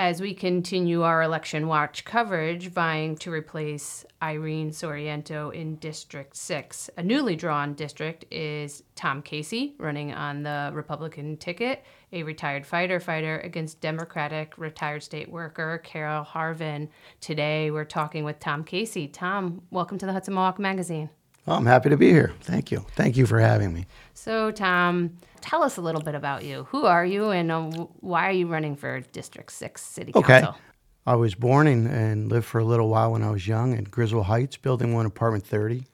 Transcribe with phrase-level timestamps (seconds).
[0.00, 6.88] as we continue our election watch coverage, vying to replace Irene Soriento in District 6.
[6.96, 11.84] A newly drawn district is Tom Casey, running on the Republican ticket,
[12.14, 16.88] a retired fighter fighter against Democratic retired state worker Carol Harvin.
[17.20, 19.06] Today, we're talking with Tom Casey.
[19.06, 21.10] Tom, welcome to the Hudson Mohawk Magazine.
[21.46, 22.32] Well, I'm happy to be here.
[22.42, 22.84] Thank you.
[22.96, 23.86] Thank you for having me.
[24.14, 26.64] So, Tom, tell us a little bit about you.
[26.70, 27.62] Who are you, and uh,
[28.00, 30.40] why are you running for District Six City Okay.
[30.40, 30.60] Council?
[31.06, 33.84] I was born in, and lived for a little while when I was young in
[33.84, 35.84] Griswold Heights, Building 1, Apartment 30.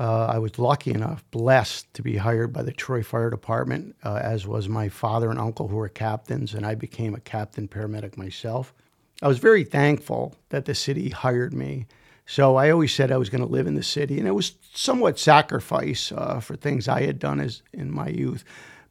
[0.00, 4.18] Uh, I was lucky enough, blessed to be hired by the Troy Fire Department, uh,
[4.22, 8.16] as was my father and uncle, who were captains, and I became a captain paramedic
[8.16, 8.72] myself.
[9.20, 11.86] I was very thankful that the city hired me.
[12.26, 14.54] So I always said I was going to live in the city, and it was
[14.74, 18.44] somewhat sacrifice uh, for things I had done as in my youth.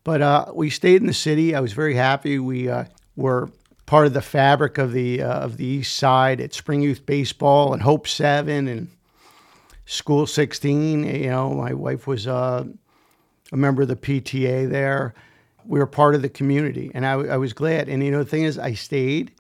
[0.04, 1.56] But uh, we stayed in the city.
[1.56, 2.40] I was very happy.
[2.40, 3.50] We uh, were
[3.86, 7.74] part of the fabric of the uh, of the East Side at Spring Youth Baseball
[7.74, 8.88] and Hope Seven and
[9.86, 11.04] School 16.
[11.04, 12.64] You know, my wife was uh,
[13.52, 15.14] a member of the PTA there.
[15.66, 17.88] We were part of the community, and I, I was glad.
[17.90, 19.32] And you know, the thing is, I stayed,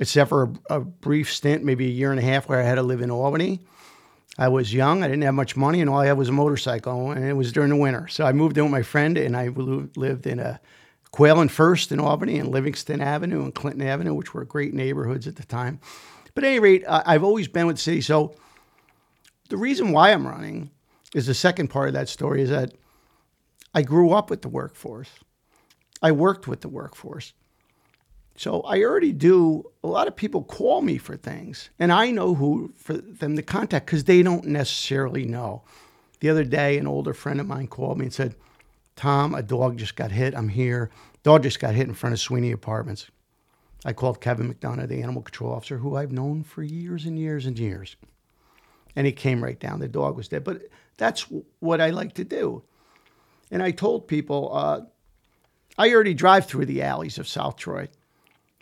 [0.00, 2.76] except for a, a brief stint, maybe a year and a half, where I had
[2.76, 3.60] to live in Albany.
[4.38, 5.02] I was young.
[5.02, 7.52] I didn't have much money, and all I had was a motorcycle, and it was
[7.52, 8.06] during the winter.
[8.08, 10.60] So I moved in with my friend, and I lived in a
[11.10, 15.26] Quail and First in Albany, and Livingston Avenue and Clinton Avenue, which were great neighborhoods
[15.26, 15.80] at the time.
[16.34, 18.00] But at any rate, I've always been with the city.
[18.02, 18.34] So
[19.48, 20.70] the reason why I'm running
[21.14, 22.74] is the second part of that story is that
[23.74, 25.08] I grew up with the workforce.
[26.02, 27.32] I worked with the workforce.
[28.36, 29.70] So I already do.
[29.82, 33.42] A lot of people call me for things, and I know who for them to
[33.42, 35.62] contact because they don't necessarily know.
[36.20, 38.34] The other day, an older friend of mine called me and said,
[38.94, 40.34] "Tom, a dog just got hit.
[40.34, 40.90] I'm here.
[41.22, 43.10] Dog just got hit in front of Sweeney Apartments."
[43.84, 47.46] I called Kevin McDonough, the animal control officer, who I've known for years and years
[47.46, 47.96] and years,
[48.96, 49.80] and he came right down.
[49.80, 50.62] The dog was dead, but
[50.96, 51.26] that's
[51.60, 52.62] what I like to do.
[53.50, 54.80] And I told people, uh,
[55.78, 57.88] I already drive through the alleys of South Troy.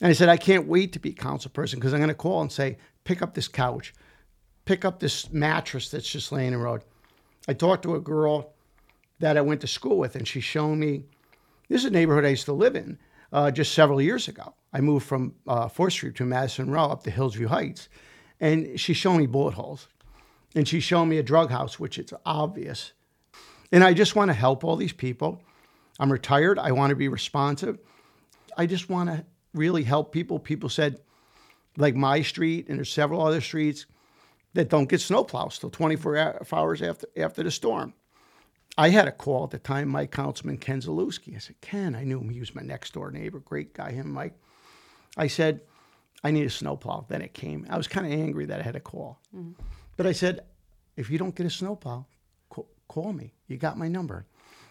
[0.01, 2.41] And I said, I can't wait to be council person because I'm going to call
[2.41, 3.95] and say, pick up this couch,
[4.65, 6.83] pick up this mattress that's just laying in the road.
[7.47, 8.55] I talked to a girl
[9.21, 11.05] that I went to school with, and she showed me
[11.69, 12.99] this is a neighborhood I used to live in
[13.33, 14.55] uh, just several years ago.
[14.73, 17.89] I moved from uh, 4th Street to Madison Row up to Hillsview Heights,
[18.41, 19.89] and she showed me bullet holes.
[20.57, 22.93] And she showed me a drug house, which it's obvious.
[23.73, 25.43] And I just want to help all these people.
[25.99, 26.61] I'm retired.
[26.61, 27.79] I want to be responsive.
[28.57, 30.39] I just want to really help people.
[30.39, 31.01] People said,
[31.77, 33.87] like my street, and there's several other streets
[34.53, 37.95] that don't get snowplows till 24 hours after after the storm.
[38.77, 41.37] I had a call at the time, my Councilman Ken Zalewski.
[41.37, 42.29] I said, Ken, I knew him.
[42.29, 44.35] He was my next door neighbor, great guy, him, Mike.
[45.17, 45.61] I said,
[46.25, 47.07] I need a snowplow.
[47.09, 47.67] Then it came.
[47.71, 49.21] I was kind of angry that I had a call.
[49.35, 49.53] Mm-hmm.
[49.97, 50.41] But I said,
[50.97, 52.05] if you don't get a snowplow,
[52.51, 53.33] call, call me.
[53.47, 54.27] You got my number.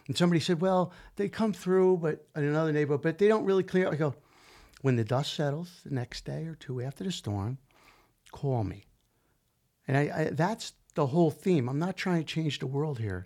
[0.08, 3.64] And somebody said, well, they come through, but in another neighborhood, but they don't really
[3.64, 3.90] clear.
[3.90, 4.16] I go,
[4.84, 7.58] when the dust settles the next day or two after the storm,
[8.34, 8.84] call me.
[9.88, 11.70] And I, I, that's the whole theme.
[11.70, 13.26] I'm not trying to change the world here.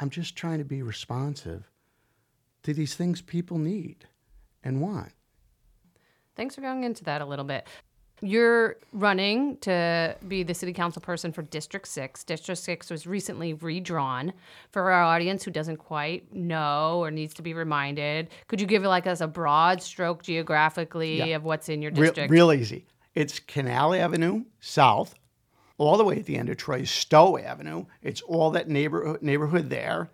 [0.00, 1.70] I'm just trying to be responsive
[2.64, 4.08] to these things people need
[4.64, 5.12] and want.
[6.34, 7.68] Thanks for going into that a little bit.
[8.24, 12.22] You're running to be the city council person for District 6.
[12.22, 14.32] District 6 was recently redrawn.
[14.70, 18.84] For our audience who doesn't quite know or needs to be reminded, could you give
[18.84, 21.36] like us a broad stroke geographically Yeah.
[21.36, 22.30] of what's in your Real, district?
[22.30, 22.86] real easy.
[23.16, 25.16] It's Canal Avenue South,
[25.76, 27.86] all the way at the end of Troy, Stowe Avenue.
[28.02, 30.10] It's all that neighborhood neighborhood there,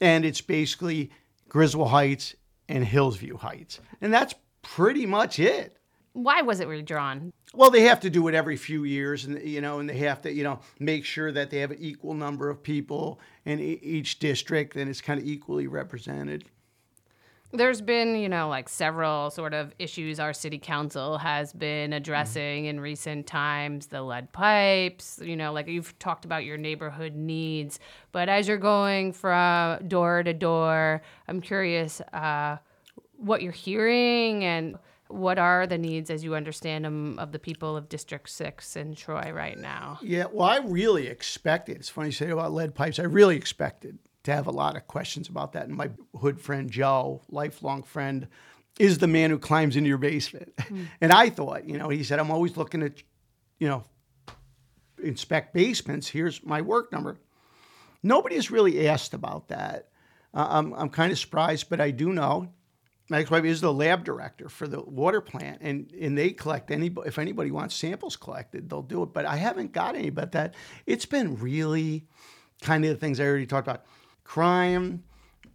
[0.00, 1.10] and it's basically
[1.50, 2.34] Griswold Heights
[2.66, 5.76] and Hillsview Heights, and that's pretty much it.
[6.14, 7.32] Why was it redrawn?
[7.54, 10.22] Well, they have to do it every few years, and you know, and they have
[10.22, 13.78] to, you know, make sure that they have an equal number of people in e-
[13.82, 16.44] each district, and it's kind of equally represented.
[17.54, 21.96] There's been, you know, like several sort of issues our city council has been Mm-hmm.
[21.98, 27.14] addressing in recent times the lead pipes, you know, like you've talked about your neighborhood
[27.14, 27.78] needs.
[28.10, 32.56] But as you're going from door to door, I'm curious uh,
[33.18, 34.78] what you're hearing and
[35.12, 38.94] what are the needs as you understand them of the people of District 6 in
[38.94, 39.98] Troy right now?
[40.02, 41.76] Yeah, well, I really expected.
[41.76, 42.98] It's funny you say about lead pipes.
[42.98, 45.66] I really expected to have a lot of questions about that.
[45.66, 48.28] And my hood friend Joe, lifelong friend,
[48.78, 50.52] is the man who climbs into your basement.
[51.00, 52.92] And I thought, you know, he said, I'm always looking to,
[53.58, 53.84] you know,
[55.02, 56.08] inspect basements.
[56.08, 57.18] Here's my work number.
[58.02, 59.88] Nobody has really asked about that.
[60.32, 62.48] Uh, I'm, I'm kind of surprised, but I do know
[63.12, 66.90] my ex-wife is the lab director for the water plant, and and they collect any
[67.06, 69.12] if anybody wants samples collected, they'll do it.
[69.12, 70.10] But I haven't got any.
[70.10, 70.54] But that
[70.86, 72.06] it's been really
[72.62, 73.84] kind of the things I already talked about:
[74.24, 75.04] crime,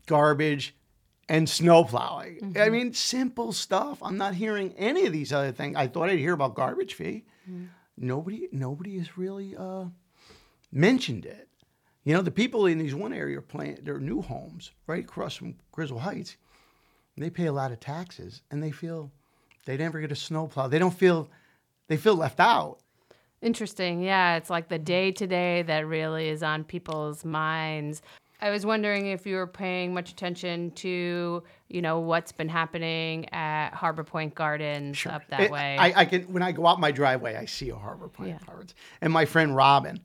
[0.06, 0.76] garbage,
[1.28, 2.40] and snow plowing.
[2.42, 2.62] Mm-hmm.
[2.62, 4.00] I mean, simple stuff.
[4.02, 5.76] I'm not hearing any of these other things.
[5.76, 7.26] I thought I'd hear about garbage fee.
[7.50, 7.66] Mm-hmm.
[7.98, 9.86] Nobody, nobody has really uh,
[10.72, 11.50] mentioned it.
[12.04, 15.36] You know, the people in these one area are playing their new homes right across
[15.36, 16.38] from Griswold Heights.
[17.18, 19.12] They pay a lot of taxes, and they feel
[19.66, 20.68] they never get a snowplow.
[20.68, 21.30] They don't feel
[21.88, 22.80] they feel left out.
[23.42, 24.02] Interesting.
[24.02, 28.02] Yeah, it's like the day to day that really is on people's minds.
[28.40, 33.28] I was wondering if you were paying much attention to, you know, what's been happening
[33.34, 35.12] at Harbor Point Gardens sure.
[35.12, 35.76] up that it, way.
[35.78, 38.40] I, I, can when I go out my driveway, I see a Harbor Point yeah.
[38.46, 40.00] Gardens, and my friend Robin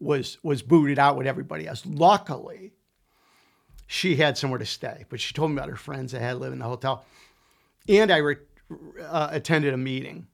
[0.00, 1.84] was was booted out with everybody else.
[1.86, 2.72] Luckily,
[3.86, 6.52] she had somewhere to stay, but she told me about her friends that had lived
[6.52, 7.04] in the hotel,
[7.88, 8.36] and I re,
[9.02, 10.26] uh, attended a meeting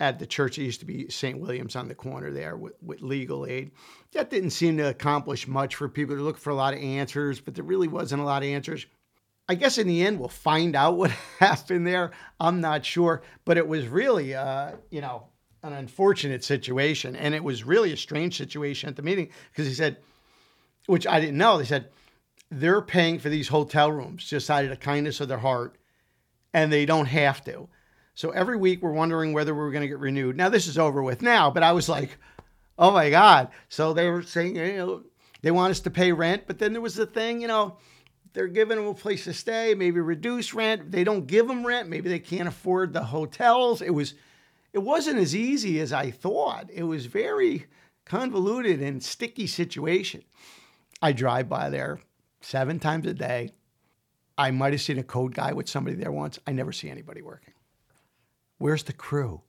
[0.00, 1.38] at the church that used to be St.
[1.38, 3.70] William's on the corner there with, with, legal aid.
[4.12, 6.16] That didn't seem to accomplish much for people.
[6.16, 8.86] to look for a lot of answers, but there really wasn't a lot of answers.
[9.46, 12.12] I guess in the end, we'll find out what happened there.
[12.40, 15.26] I'm not sure, but it was really, uh, you know,
[15.62, 17.14] an unfortunate situation.
[17.14, 19.98] And it was really a strange situation at the meeting because he said,
[20.86, 21.88] which I didn't know, they said,
[22.50, 25.76] they're paying for these hotel rooms just out of the kindness of their heart,
[26.52, 27.68] and they don't have to.
[28.14, 30.36] So every week we're wondering whether we're going to get renewed.
[30.36, 32.18] Now this is over with now, but I was like,
[32.78, 33.48] oh my God.
[33.68, 35.02] So they were saying, you know,
[35.42, 37.76] they want us to pay rent, but then there was the thing, you know,
[38.32, 40.92] they're giving them a place to stay, maybe reduce rent.
[40.92, 41.88] They don't give them rent.
[41.88, 43.82] Maybe they can't afford the hotels.
[43.82, 44.14] It was,
[44.72, 46.70] it wasn't as easy as I thought.
[46.72, 47.66] It was very
[48.04, 50.22] convoluted and sticky situation.
[51.02, 52.00] I drive by there
[52.40, 53.52] seven times a day.
[54.38, 56.38] I might have seen a code guy with somebody there once.
[56.46, 57.54] I never see anybody working.
[58.58, 59.42] Where's the crew?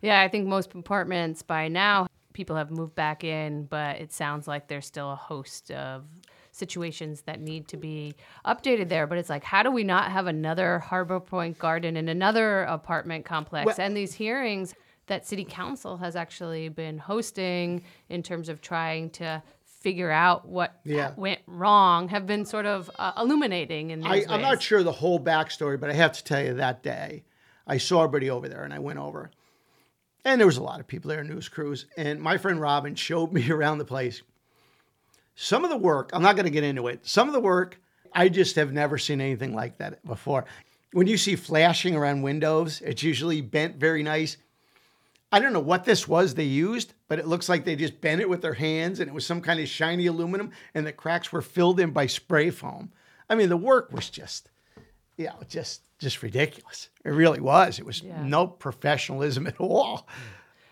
[0.00, 4.48] Yeah, I think most apartments by now people have moved back in, but it sounds
[4.48, 6.04] like there's still a host of
[6.50, 8.14] situations that need to be
[8.44, 9.06] updated there.
[9.06, 13.24] But it's like, how do we not have another Harbor Point Garden in another apartment
[13.24, 13.66] complex?
[13.66, 14.74] Well, and these hearings
[15.06, 19.42] that City Council has actually been hosting in terms of trying to
[19.82, 21.12] figure out what yeah.
[21.16, 25.20] went wrong have been sort of uh, illuminating in I, I'm not sure the whole
[25.20, 27.24] backstory, but I have to tell you that day
[27.66, 29.30] I saw everybody over there and I went over.
[30.24, 31.86] And there was a lot of people there, news crews.
[31.96, 34.22] And my friend Robin showed me around the place.
[35.34, 37.06] Some of the work, I'm not going to get into it.
[37.06, 37.80] Some of the work,
[38.12, 40.44] I just have never seen anything like that before.
[40.92, 44.36] When you see flashing around windows, it's usually bent very nice.
[45.32, 48.20] I don't know what this was they used, but it looks like they just bent
[48.20, 51.32] it with their hands and it was some kind of shiny aluminum and the cracks
[51.32, 52.92] were filled in by spray foam.
[53.30, 54.50] I mean, the work was just,
[55.16, 56.90] you know, just just ridiculous.
[57.04, 57.78] It really was.
[57.78, 58.22] It was yeah.
[58.22, 60.06] no professionalism at all.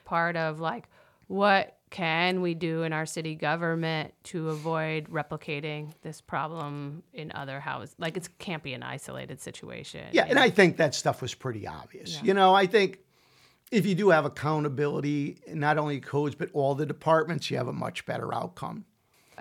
[0.04, 0.88] Part of like
[1.28, 7.60] what can we do in our city government to avoid replicating this problem in other
[7.60, 7.94] houses?
[7.98, 10.06] Like it can't be an isolated situation.
[10.12, 12.16] Yeah, and I think that stuff was pretty obvious.
[12.16, 12.24] Yeah.
[12.24, 12.98] You know, I think
[13.70, 17.72] if you do have accountability, not only codes but all the departments, you have a
[17.72, 18.84] much better outcome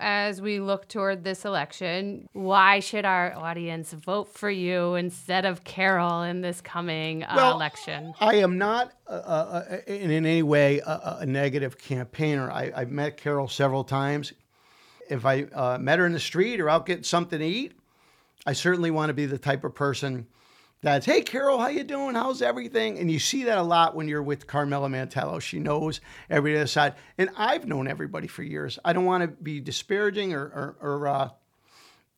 [0.00, 5.62] as we look toward this election, why should our audience vote for you instead of
[5.62, 8.14] Carol in this coming uh, well, election?
[8.20, 12.50] I am not uh, uh, uh in, in, any way a, a negative campaigner.
[12.50, 14.32] I, have met Carol several times.
[15.08, 17.72] If I uh, met her in the street or out getting something to eat,
[18.46, 20.26] I certainly want to be the type of person
[20.82, 22.14] that's hey carol how you doing?
[22.14, 22.98] How's everything?
[22.98, 25.40] And you see that a lot when you're with Carmella Mantello.
[25.40, 26.94] She knows everybody on the side.
[27.18, 28.78] And i've known everybody for years.
[28.84, 31.30] I don't want to be disparaging or, or, or uh,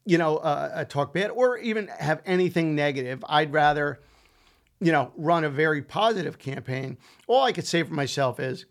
[0.05, 3.25] you know uh, uh, talk bad or even have anything negative.
[3.29, 4.01] I'd rather
[4.81, 6.99] you know run a very positive campaign.
[7.27, 8.67] All i could say for myself is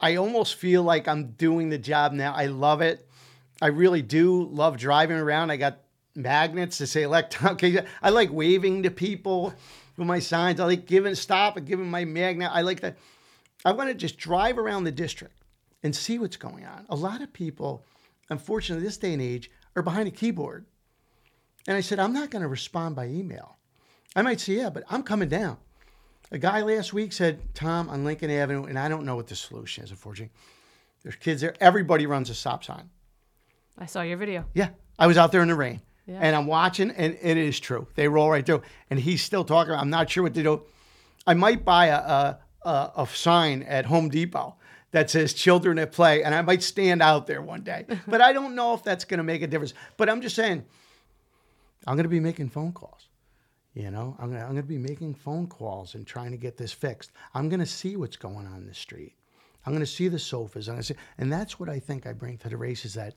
[0.00, 2.32] i almost feel like i'm doing the job now.
[2.34, 3.06] I love it.
[3.60, 5.50] I really do love driving around.
[5.50, 5.80] I got
[6.16, 7.52] magnets to say electron.
[7.56, 9.54] Okay, I like waving to people
[9.96, 10.60] with my signs.
[10.60, 12.50] I like giving stop and giving my magnet.
[12.52, 12.96] I like that.
[13.64, 15.42] I want to just drive around the district
[15.82, 16.86] and see what's going on.
[16.88, 17.84] A lot of people,
[18.30, 20.66] unfortunately, this day and age, are behind a keyboard.
[21.66, 23.56] And I said, I'm not going to respond by email.
[24.14, 25.58] I might say, yeah, but I'm coming down.
[26.32, 29.36] A guy last week said, Tom, on Lincoln Avenue, and I don't know what the
[29.36, 30.34] solution is, unfortunately.
[31.02, 31.54] There's kids there.
[31.60, 32.90] Everybody runs a stop sign.
[33.78, 34.44] I saw your video.
[34.54, 34.70] Yeah.
[34.98, 35.82] I was out there in the rain.
[36.06, 36.18] Yeah.
[36.20, 37.88] And I'm watching, and it is true.
[37.96, 38.62] They roll right through.
[38.90, 39.74] And he's still talking.
[39.74, 40.62] I'm not sure what to do.
[41.26, 44.54] I might buy a, a, a, a sign at Home Depot
[44.92, 47.86] that says children at play, and I might stand out there one day.
[48.06, 49.74] but I don't know if that's going to make a difference.
[49.96, 50.64] But I'm just saying,
[51.86, 53.08] I'm going to be making phone calls.
[53.76, 56.72] You know, I'm gonna, I'm gonna be making phone calls and trying to get this
[56.72, 57.12] fixed.
[57.34, 59.12] I'm gonna see what's going on in the street.
[59.66, 60.66] I'm gonna see the sofas.
[60.70, 63.16] I'm gonna see, and that's what I think I bring to the race is that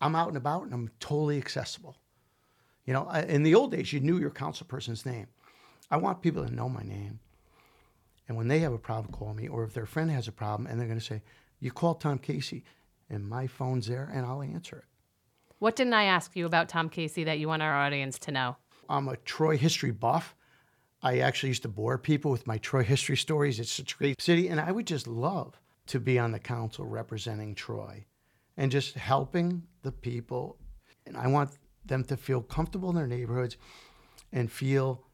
[0.00, 1.96] I'm out and about and I'm totally accessible.
[2.84, 5.26] You know, in the old days, you knew your council person's name.
[5.90, 7.20] I want people to know my name.
[8.28, 9.48] And when they have a problem, call me.
[9.48, 11.22] Or if their friend has a problem and they're going to say,
[11.60, 12.64] You call Tom Casey,
[13.10, 14.84] and my phone's there, and I'll answer it.
[15.58, 18.56] What didn't I ask you about Tom Casey that you want our audience to know?
[18.88, 20.34] I'm a Troy history buff.
[21.02, 23.60] I actually used to bore people with my Troy history stories.
[23.60, 24.48] It's such a great city.
[24.48, 28.04] And I would just love to be on the council representing Troy
[28.56, 30.56] and just helping the people.
[31.06, 31.50] And I want
[31.84, 33.56] them to feel comfortable in their neighborhoods
[34.32, 35.04] and feel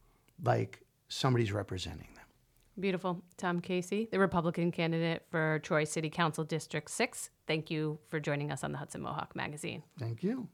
[0.43, 2.25] like somebody's representing them.
[2.79, 3.23] Beautiful.
[3.37, 7.31] Tom Casey, the Republican candidate for Troy City Council District 6.
[7.47, 9.83] Thank you for joining us on the Hudson Mohawk Magazine.
[9.99, 10.49] Thank you.